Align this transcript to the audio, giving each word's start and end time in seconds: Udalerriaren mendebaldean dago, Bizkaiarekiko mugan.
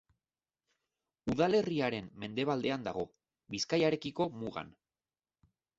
Udalerriaren 1.33 2.09
mendebaldean 2.23 2.89
dago, 2.89 3.07
Bizkaiarekiko 3.57 4.33
mugan. 4.43 4.77